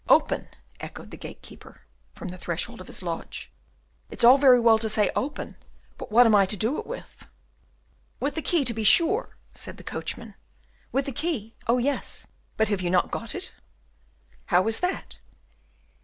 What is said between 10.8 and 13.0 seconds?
"With the key! Oh, yes! but if you have